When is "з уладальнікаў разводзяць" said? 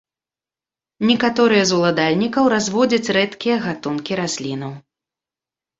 1.73-3.13